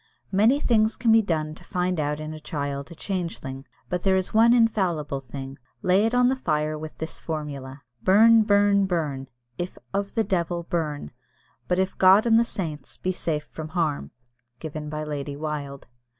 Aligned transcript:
Many 0.31 0.59
things 0.59 0.97
can 0.97 1.11
be 1.11 1.21
done 1.21 1.53
to 1.53 1.63
find 1.63 1.99
out 1.99 2.19
in 2.19 2.33
a 2.33 2.39
child 2.39 2.89
a 2.89 2.95
changeling, 2.95 3.67
but 3.87 4.01
there 4.01 4.15
is 4.15 4.33
one 4.33 4.51
infallible 4.51 5.19
thing 5.19 5.59
lay 5.83 6.07
it 6.07 6.15
on 6.15 6.27
the 6.27 6.35
fire 6.35 6.75
with 6.75 6.97
this 6.97 7.19
formula, 7.19 7.83
"Burn, 8.01 8.41
burn, 8.41 8.87
burn 8.87 9.27
if 9.59 9.77
of 9.93 10.15
the 10.15 10.23
devil, 10.23 10.63
burn; 10.63 11.11
but 11.67 11.77
if 11.77 11.91
of 11.91 11.97
God 11.99 12.25
and 12.25 12.39
the 12.39 12.43
saints, 12.43 12.97
be 12.97 13.11
safe 13.11 13.43
from 13.45 13.67
harm" 13.77 14.09
(given 14.57 14.89
by 14.89 15.03
Lady 15.03 15.35
Wilde). 15.35 15.85